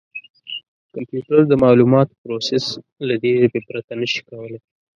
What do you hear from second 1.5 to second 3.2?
معلوماتو پروسس له